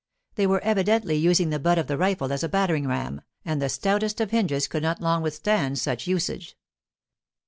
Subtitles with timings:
[0.33, 3.69] They were evidently using the butt of the rifle as a battering ram, and the
[3.69, 6.57] stoutest of hinges could not long withstand such usage.